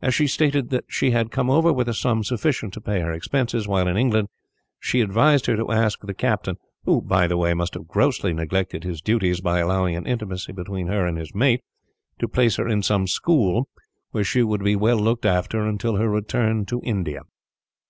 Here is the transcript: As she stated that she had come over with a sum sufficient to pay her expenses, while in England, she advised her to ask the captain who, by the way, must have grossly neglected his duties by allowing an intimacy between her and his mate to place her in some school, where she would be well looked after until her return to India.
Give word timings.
As 0.00 0.14
she 0.14 0.26
stated 0.26 0.70
that 0.70 0.86
she 0.88 1.10
had 1.10 1.30
come 1.30 1.50
over 1.50 1.70
with 1.74 1.90
a 1.90 1.92
sum 1.92 2.24
sufficient 2.24 2.72
to 2.72 2.80
pay 2.80 3.00
her 3.00 3.12
expenses, 3.12 3.68
while 3.68 3.86
in 3.86 3.98
England, 3.98 4.28
she 4.80 5.02
advised 5.02 5.44
her 5.44 5.56
to 5.56 5.70
ask 5.70 6.00
the 6.00 6.14
captain 6.14 6.56
who, 6.84 7.02
by 7.02 7.26
the 7.26 7.36
way, 7.36 7.52
must 7.52 7.74
have 7.74 7.86
grossly 7.86 8.32
neglected 8.32 8.82
his 8.82 9.02
duties 9.02 9.42
by 9.42 9.58
allowing 9.58 9.94
an 9.94 10.06
intimacy 10.06 10.52
between 10.52 10.86
her 10.86 11.04
and 11.04 11.18
his 11.18 11.34
mate 11.34 11.60
to 12.18 12.26
place 12.26 12.56
her 12.56 12.66
in 12.66 12.82
some 12.82 13.06
school, 13.06 13.68
where 14.12 14.24
she 14.24 14.42
would 14.42 14.64
be 14.64 14.74
well 14.74 14.96
looked 14.96 15.26
after 15.26 15.60
until 15.66 15.96
her 15.96 16.08
return 16.08 16.64
to 16.64 16.80
India. 16.82 17.20